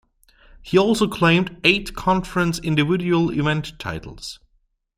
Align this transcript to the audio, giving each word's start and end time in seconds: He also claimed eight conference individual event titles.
He 0.63 0.79
also 0.79 1.07
claimed 1.07 1.59
eight 1.63 1.93
conference 1.93 2.57
individual 2.57 3.29
event 3.31 3.77
titles. 3.77 4.39